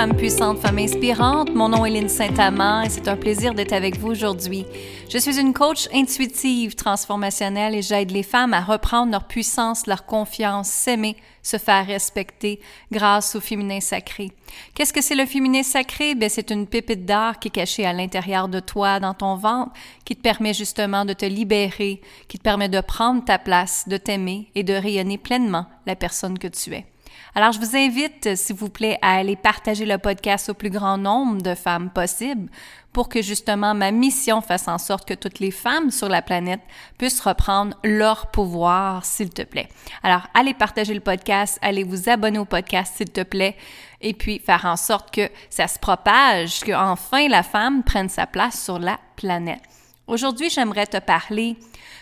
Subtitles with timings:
[0.00, 1.54] femmes puissantes, femmes inspirantes.
[1.54, 4.64] Mon nom est Lynne Saint-Amand et c'est un plaisir d'être avec vous aujourd'hui.
[5.10, 10.06] Je suis une coach intuitive transformationnelle et j'aide les femmes à reprendre leur puissance, leur
[10.06, 12.60] confiance, s'aimer, se faire respecter
[12.90, 14.32] grâce au féminin sacré.
[14.74, 16.14] Qu'est-ce que c'est le féminin sacré?
[16.14, 19.72] Ben, c'est une pépite d'art qui est cachée à l'intérieur de toi, dans ton ventre,
[20.06, 23.98] qui te permet justement de te libérer, qui te permet de prendre ta place, de
[23.98, 26.86] t'aimer et de rayonner pleinement la personne que tu es.
[27.34, 30.98] Alors, je vous invite, s'il vous plaît, à aller partager le podcast au plus grand
[30.98, 32.50] nombre de femmes possible
[32.92, 36.60] pour que justement ma mission fasse en sorte que toutes les femmes sur la planète
[36.98, 39.68] puissent reprendre leur pouvoir, s'il te plaît.
[40.02, 43.56] Alors, allez partager le podcast, allez vous abonner au podcast, s'il te plaît,
[44.00, 48.26] et puis faire en sorte que ça se propage, que enfin la femme prenne sa
[48.26, 49.62] place sur la planète.
[50.08, 51.56] Aujourd'hui, j'aimerais te parler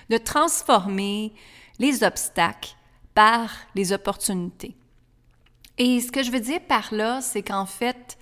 [0.09, 1.35] de transformer
[1.79, 2.71] les obstacles
[3.15, 4.75] par les opportunités.
[5.79, 8.19] Et ce que je veux dire par là, c'est qu'en fait,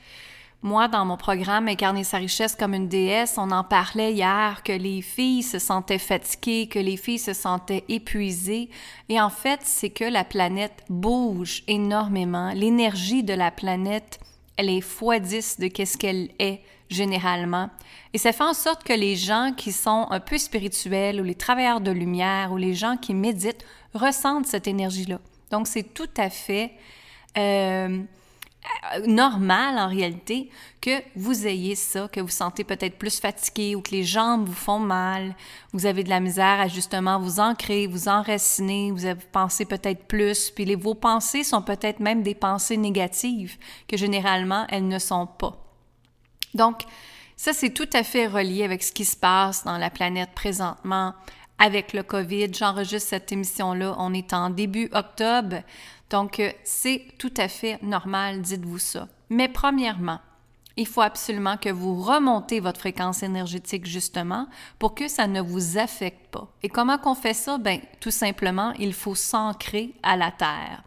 [0.63, 4.73] moi, dans mon programme Incarner sa richesse comme une déesse, on en parlait hier que
[4.73, 8.69] les filles se sentaient fatiguées, que les filles se sentaient épuisées.
[9.09, 12.53] Et en fait, c'est que la planète bouge énormément.
[12.53, 14.19] L'énergie de la planète,
[14.57, 16.61] elle est fois 10 de qu'est-ce qu'elle est
[16.91, 17.71] généralement.
[18.13, 21.35] Et ça fait en sorte que les gens qui sont un peu spirituels ou les
[21.35, 25.21] travailleurs de lumière ou les gens qui méditent ressentent cette énergie-là.
[25.51, 26.73] Donc, c'est tout à fait
[27.37, 28.03] euh,
[29.07, 33.91] normal en réalité que vous ayez ça, que vous sentez peut-être plus fatigué ou que
[33.91, 35.35] les jambes vous font mal,
[35.73, 40.51] vous avez de la misère à justement vous ancrer, vous enraciner, vous pensé peut-être plus,
[40.51, 43.57] puis les, vos pensées sont peut-être même des pensées négatives
[43.89, 45.57] que généralement elles ne sont pas.
[46.55, 46.83] Donc,
[47.37, 51.15] ça, c'est tout à fait relié avec ce qui se passe dans la planète présentement
[51.59, 52.53] avec le COVID.
[52.53, 55.63] J'enregistre cette émission-là, on est en début octobre.
[56.11, 59.09] Donc, euh, c'est tout à fait normal, dites-vous ça.
[59.31, 60.21] Mais premièrement,
[60.77, 64.47] il faut absolument que vous remontez votre fréquence énergétique justement
[64.79, 66.49] pour que ça ne vous affecte pas.
[66.63, 67.59] Et comment qu'on fait ça?
[67.59, 70.83] Ben, tout simplement, il faut s'ancrer à la terre.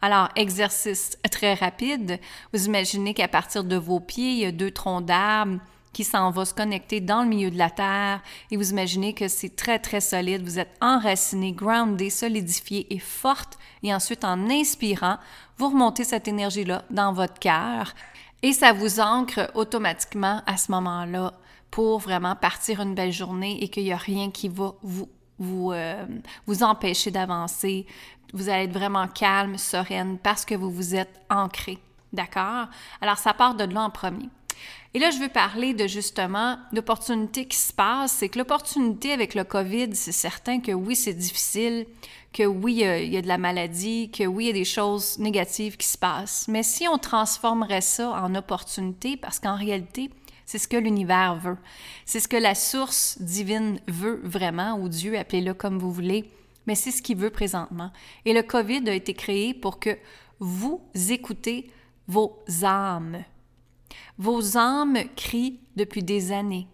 [0.00, 2.20] Alors, exercice très rapide.
[2.52, 5.60] Vous imaginez qu'à partir de vos pieds, il y a deux troncs d'arbres
[5.94, 9.28] qui s'en va se connecter dans le milieu de la terre et vous imaginez que
[9.28, 15.16] c'est très très solide, vous êtes enraciné, groundé, solidifié et forte et ensuite en inspirant,
[15.56, 17.94] vous remontez cette énergie-là dans votre cœur
[18.42, 21.32] et ça vous ancre automatiquement à ce moment-là
[21.70, 25.72] pour vraiment partir une belle journée et qu'il n'y a rien qui va vous vous,
[25.72, 26.06] euh,
[26.46, 27.86] vous empêcher d'avancer.
[28.32, 31.78] Vous allez être vraiment calme, sereine parce que vous vous êtes ancré.
[32.12, 32.68] D'accord?
[33.00, 34.28] Alors, ça part de là en premier.
[34.94, 38.12] Et là, je veux parler de justement l'opportunité qui se passe.
[38.12, 41.86] C'est que l'opportunité avec le COVID, c'est certain que oui, c'est difficile,
[42.32, 45.18] que oui, il y, a de la maladie, que oui, il y a des choses
[45.18, 46.46] négatives qui se passent.
[46.48, 50.10] Mais si on transformerait ça en opportunité, parce qu'en réalité,
[50.46, 51.56] c'est ce que l'univers veut.
[52.04, 56.30] C'est ce que la source divine veut vraiment, ou Dieu, appelez-le comme vous voulez,
[56.66, 57.90] mais c'est ce qu'il veut présentement.
[58.24, 59.98] Et le COVID a été créé pour que
[60.38, 61.70] vous écoutez
[62.06, 63.24] vos âmes
[64.18, 66.68] vos âmes crient depuis des années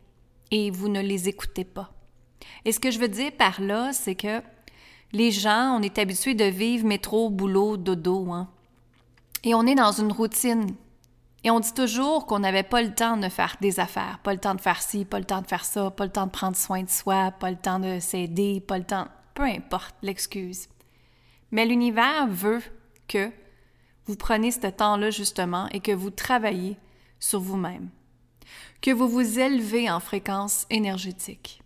[0.50, 1.92] et vous ne les écoutez pas.
[2.64, 4.42] Et ce que je veux dire par là, c'est que
[5.12, 8.48] les gens, on est habitués de vivre métro, boulot, dodo, hein?
[9.42, 10.74] Et on est dans une routine.
[11.42, 14.40] Et on dit toujours qu'on n'avait pas le temps de faire des affaires, pas le
[14.40, 16.56] temps de faire ci, pas le temps de faire ça, pas le temps de prendre
[16.56, 19.08] soin de soi, pas le temps de s'aider, pas le temps.
[19.32, 20.68] Peu importe l'excuse.
[21.50, 22.62] Mais l'univers veut
[23.08, 23.30] que
[24.04, 26.76] vous preniez ce temps-là justement et que vous travaillez
[27.20, 27.90] sur vous-même,
[28.80, 31.62] que vous vous élevez en fréquence énergétique.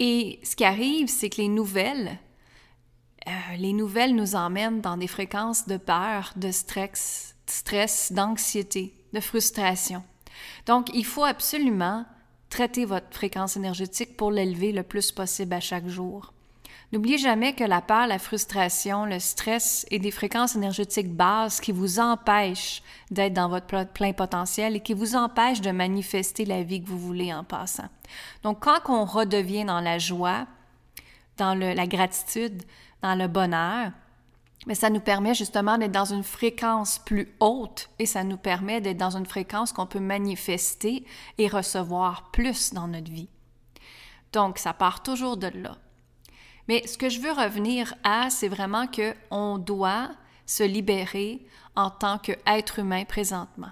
[0.00, 2.18] Et ce qui arrive, c'est que les nouvelles,
[3.26, 9.20] euh, les nouvelles nous emmènent dans des fréquences de peur, de stress, stress, d'anxiété, de
[9.20, 10.02] frustration.
[10.66, 12.06] Donc, il faut absolument
[12.48, 16.32] traiter votre fréquence énergétique pour l'élever le plus possible à chaque jour.
[16.90, 21.70] N'oubliez jamais que la peur, la frustration, le stress et des fréquences énergétiques basses qui
[21.70, 26.82] vous empêchent d'être dans votre plein potentiel et qui vous empêchent de manifester la vie
[26.82, 27.88] que vous voulez en passant.
[28.42, 30.46] Donc, quand on redevient dans la joie,
[31.36, 32.62] dans la gratitude,
[33.02, 33.92] dans le bonheur,
[34.66, 38.80] mais ça nous permet justement d'être dans une fréquence plus haute et ça nous permet
[38.80, 41.04] d'être dans une fréquence qu'on peut manifester
[41.36, 43.28] et recevoir plus dans notre vie.
[44.32, 45.76] Donc, ça part toujours de là.
[46.68, 50.10] Mais ce que je veux revenir à, c'est vraiment qu'on doit
[50.46, 51.44] se libérer
[51.74, 53.70] en tant qu'être humain présentement.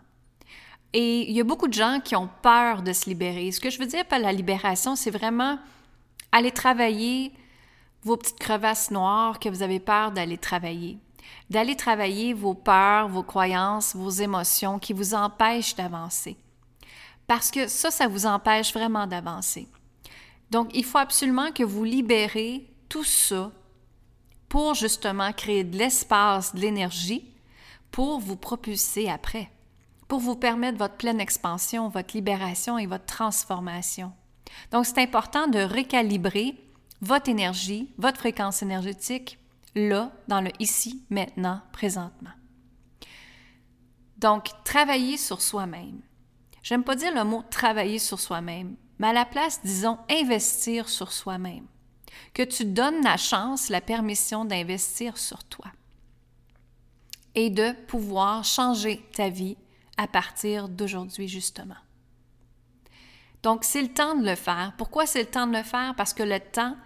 [0.93, 3.53] Et il y a beaucoup de gens qui ont peur de se libérer.
[3.53, 5.59] Ce que je veux dire par la libération, c'est vraiment
[6.33, 7.33] aller travailler
[8.03, 10.99] vos petites crevasses noires que vous avez peur d'aller travailler.
[11.51, 16.37] d'aller travailler vos peurs, vos croyances, vos émotions qui vous empêchent d'avancer.
[17.27, 19.69] Parce que ça, ça vous empêche vraiment d'avancer.
[20.51, 23.53] Donc, il faut absolument que vous libérez tout ça
[24.49, 27.33] pour justement créer de l'espace, de l'énergie
[27.91, 29.51] pour vous propulser après,
[30.09, 34.13] pour vous permettre votre pleine expansion, votre libération et votre transformation.
[34.71, 36.55] Donc, c'est important de récalibrer
[37.01, 39.39] votre énergie, votre fréquence énergétique,
[39.75, 42.31] là, dans le ici, maintenant, présentement.
[44.19, 46.01] Donc, travailler sur soi-même.
[46.63, 51.13] J'aime pas dire le mot travailler sur soi-même, mais à la place, disons investir sur
[51.13, 51.67] soi-même.
[52.37, 55.65] Que tu donnes la chance, la permission d'investir sur toi
[57.35, 59.57] et de pouvoir changer ta vie
[59.97, 61.79] à partir d'aujourd'hui, justement.
[63.43, 64.75] Donc, c'est le temps de le faire.
[64.77, 65.95] Pourquoi c'est le temps de le faire?
[65.97, 66.77] Parce que le temps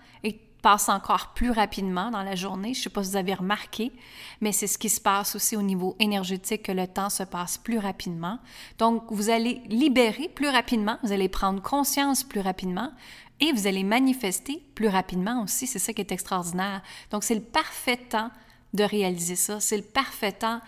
[0.60, 2.74] passe encore plus rapidement dans la journée.
[2.74, 3.92] Je ne sais pas si vous avez remarqué,
[4.40, 7.58] mais c'est ce qui se passe aussi au niveau énergétique, que le temps se passe
[7.58, 8.38] plus rapidement.
[8.78, 12.92] Donc, vous allez libérer plus rapidement, vous allez prendre conscience plus rapidement
[13.40, 15.66] et vous allez manifester plus rapidement aussi.
[15.66, 16.82] C'est ça qui est extraordinaire.
[17.10, 18.30] Donc, c'est le parfait temps
[18.74, 19.60] de réaliser ça.
[19.60, 20.60] C'est le parfait temps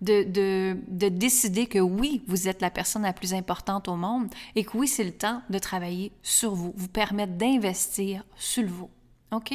[0.00, 4.32] de, de, de, décider que oui, vous êtes la personne la plus importante au monde
[4.54, 8.88] et que oui, c'est le temps de travailler sur vous, vous permettre d'investir sur vous.
[9.32, 9.52] OK?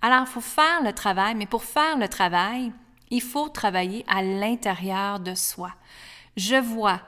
[0.00, 2.72] Alors, il faut faire le travail, mais pour faire le travail,
[3.10, 5.72] il faut travailler à l'intérieur de soi.
[6.36, 7.00] Je vois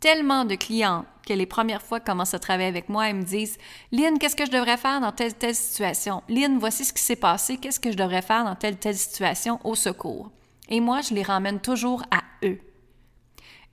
[0.00, 3.58] tellement de clients que les premières fois commencent à travailler avec moi, ils me disent
[3.92, 6.22] Lynn, qu'est-ce que je devrais faire dans telle telle situation?
[6.28, 9.60] Lynn, voici ce qui s'est passé, qu'est-ce que je devrais faire dans telle telle situation
[9.64, 10.30] au secours
[10.68, 12.58] Et moi, je les ramène toujours à eux.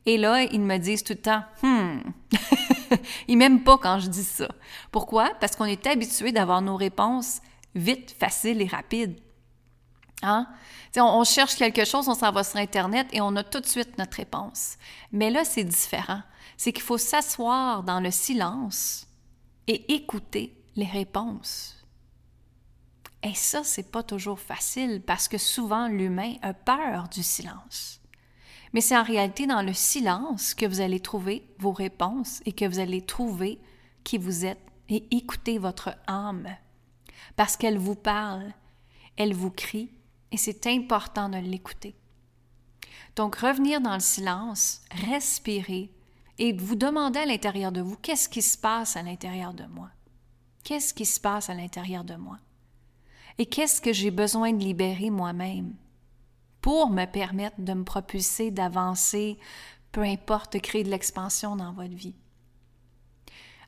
[0.05, 1.99] Et là, ils me disent tout le temps Hmm.
[3.27, 4.49] ils m'aiment pas quand je dis ça.
[4.91, 5.31] Pourquoi?
[5.39, 7.41] Parce qu'on est habitué d'avoir nos réponses
[7.75, 9.19] vite, facile et rapide.
[10.23, 10.47] Hein?
[10.97, 13.97] On, cherche quelque chose, on s'en va sur Internet et on a tout de suite
[13.97, 14.77] notre réponse.
[15.11, 16.21] Mais là, c'est différent.
[16.57, 19.07] C'est qu'il faut s'asseoir dans le silence
[19.67, 21.75] et écouter les réponses.
[23.21, 27.99] Et ça, c'est pas toujours facile parce que souvent l'humain a peur du silence.
[28.73, 32.65] Mais c'est en réalité dans le silence que vous allez trouver vos réponses et que
[32.65, 33.59] vous allez trouver
[34.03, 36.47] qui vous êtes et écouter votre âme.
[37.35, 38.53] Parce qu'elle vous parle,
[39.15, 39.91] elle vous crie
[40.31, 41.95] et c'est important de l'écouter.
[43.15, 45.91] Donc, revenir dans le silence, respirer
[46.37, 49.89] et vous demander à l'intérieur de vous, qu'est-ce qui se passe à l'intérieur de moi?
[50.63, 52.37] Qu'est-ce qui se passe à l'intérieur de moi?
[53.37, 55.75] Et qu'est-ce que j'ai besoin de libérer moi-même
[56.61, 59.39] pour me permettre de me propulser, d'avancer,
[59.91, 62.15] peu importe, créer de l'expansion dans votre vie?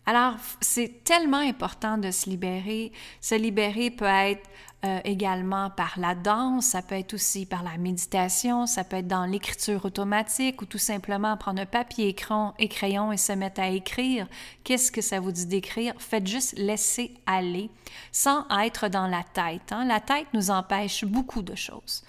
[0.10, 2.92] Alors, c'est tellement important de se libérer.
[3.22, 4.50] Se libérer peut être
[4.84, 9.08] euh, également par la danse, ça peut être aussi par la méditation, ça peut être
[9.08, 13.62] dans l'écriture automatique ou tout simplement prendre un papier écran et crayon et se mettre
[13.62, 14.28] à écrire.
[14.64, 15.94] Qu'est-ce que ça vous dit d'écrire?
[16.00, 17.70] Faites juste laisser aller
[18.12, 19.72] sans être dans la tête.
[19.72, 19.86] Hein.
[19.86, 22.04] La tête nous empêche beaucoup de choses.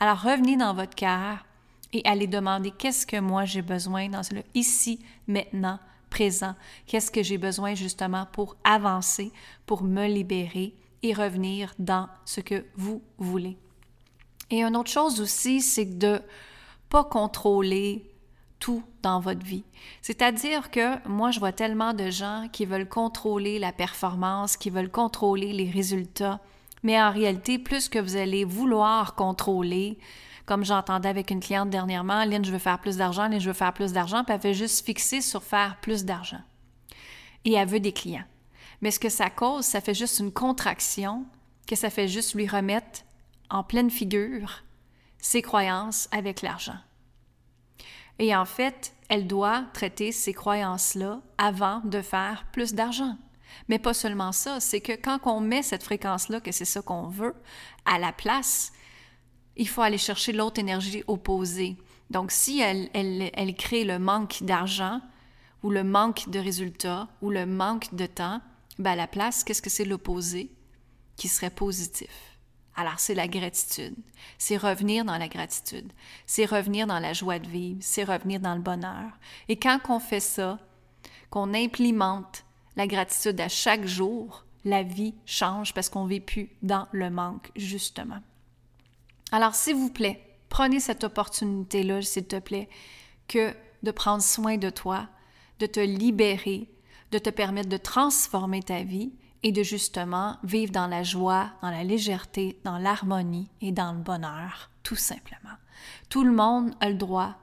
[0.00, 1.44] Alors, revenez dans votre cœur
[1.92, 5.78] et allez demander qu'est-ce que moi j'ai besoin dans le ici, maintenant,
[6.12, 6.54] présent,
[6.86, 9.32] qu'est-ce que j'ai besoin justement pour avancer,
[9.64, 13.56] pour me libérer et revenir dans ce que vous voulez?
[14.50, 16.20] Et une autre chose aussi, c'est de
[16.90, 18.10] pas contrôler
[18.58, 19.64] tout dans votre vie.
[20.02, 24.90] C'est-à-dire que moi, je vois tellement de gens qui veulent contrôler la performance, qui veulent
[24.90, 26.40] contrôler les résultats,
[26.82, 29.98] mais en réalité, plus que vous allez vouloir contrôler,
[30.46, 33.54] comme j'entendais avec une cliente dernièrement, Lynn, je veux faire plus d'argent, Lynn, je veux
[33.54, 36.40] faire plus d'argent, puis elle fait juste fixer sur faire plus d'argent.
[37.44, 38.24] Et elle veut des clients.
[38.80, 41.24] Mais ce que ça cause, ça fait juste une contraction,
[41.66, 43.02] que ça fait juste lui remettre
[43.50, 44.62] en pleine figure
[45.18, 46.78] ses croyances avec l'argent.
[48.18, 53.16] Et en fait, elle doit traiter ces croyances-là avant de faire plus d'argent.
[53.68, 57.08] Mais pas seulement ça, c'est que quand on met cette fréquence-là, que c'est ça qu'on
[57.08, 57.34] veut,
[57.84, 58.72] à la place,
[59.56, 61.76] il faut aller chercher l'autre énergie opposée.
[62.10, 65.00] Donc, si elle, elle, crée le manque d'argent
[65.62, 68.40] ou le manque de résultats ou le manque de temps,
[68.78, 70.50] ben à la place, qu'est-ce que c'est l'opposé
[71.16, 72.08] qui serait positif?
[72.74, 73.94] Alors, c'est la gratitude.
[74.38, 75.92] C'est revenir dans la gratitude.
[76.26, 77.78] C'est revenir dans la joie de vivre.
[77.82, 79.10] C'est revenir dans le bonheur.
[79.48, 80.58] Et quand on fait ça,
[81.28, 82.44] qu'on implémente
[82.76, 87.10] la gratitude à chaque jour, la vie change parce qu'on ne vit plus dans le
[87.10, 88.20] manque, justement.
[89.32, 92.68] Alors, s'il vous plaît, prenez cette opportunité-là, s'il te plaît,
[93.28, 95.08] que de prendre soin de toi,
[95.58, 96.70] de te libérer,
[97.10, 99.12] de te permettre de transformer ta vie
[99.42, 103.98] et de justement vivre dans la joie, dans la légèreté, dans l'harmonie et dans le
[103.98, 104.70] bonheur.
[104.82, 105.56] tout simplement.
[106.08, 107.36] Tout le monde a le droit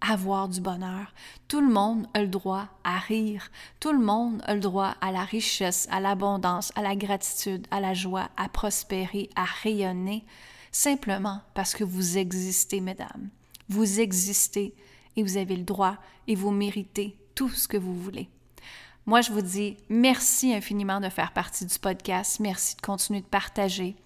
[0.00, 1.12] à avoir du bonheur.
[1.48, 3.50] Tout le monde a le droit à rire.
[3.78, 7.80] Tout le monde a le droit à la richesse, à l'abondance, à la gratitude, à
[7.80, 10.24] la joie, à prospérer, à rayonner,
[10.72, 13.28] simplement parce que vous existez, mesdames.
[13.68, 14.74] Vous existez
[15.16, 15.96] et vous avez le droit
[16.26, 18.28] et vous méritez tout ce que vous voulez.
[19.06, 22.40] Moi, je vous dis merci infiniment de faire partie du podcast.
[22.40, 23.96] Merci de continuer de partager.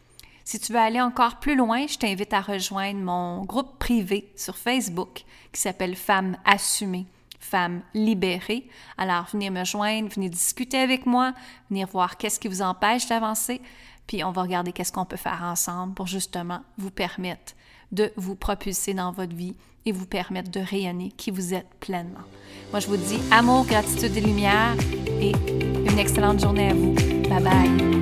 [0.44, 4.56] Si tu veux aller encore plus loin, je t'invite à rejoindre mon groupe privé sur
[4.56, 7.06] Facebook qui s'appelle Femmes assumées,
[7.38, 8.68] Femmes libérées.
[8.96, 11.32] Alors, venez me joindre, venez discuter avec moi,
[11.70, 13.60] venir voir qu'est-ce qui vous empêche d'avancer,
[14.06, 17.54] puis on va regarder qu'est-ce qu'on peut faire ensemble pour justement vous permettre
[17.92, 19.54] de vous propulser dans votre vie
[19.84, 22.24] et vous permettre de rayonner qui vous êtes pleinement.
[22.70, 24.74] Moi, je vous dis amour, gratitude et lumière
[25.20, 26.94] et une excellente journée à vous.
[27.28, 28.01] Bye bye.